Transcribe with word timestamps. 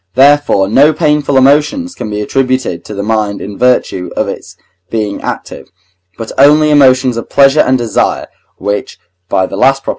therefore, 0.15 0.67
no 0.67 0.91
painful 0.93 1.37
emotions 1.37 1.93
can 1.95 2.09
be 2.09 2.21
attributed 2.21 2.83
to 2.85 2.93
the 2.95 3.03
mind 3.03 3.39
in 3.41 3.55
virtue 3.57 4.09
of 4.17 4.27
its 4.27 4.57
being 4.89 5.21
active, 5.21 5.69
but 6.17 6.31
only 6.39 6.69
emotions 6.71 7.17
of 7.17 7.29
pleasure 7.29 7.59
and 7.59 7.77
desire, 7.77 8.25
which 8.57 8.97
(by 9.29 9.45
the 9.45 9.55
last 9.55 9.83
Prop.) 9.83 9.89